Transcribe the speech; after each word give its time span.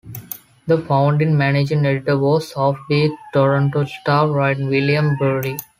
The 0.65 0.79
founding 0.87 1.37
managing 1.37 1.85
editor 1.85 2.17
was 2.17 2.53
offbeat 2.53 3.15
"Toronto 3.35 3.85
Star" 3.85 4.29
writer 4.29 4.65
William 4.65 5.15
Burrill. 5.19 5.57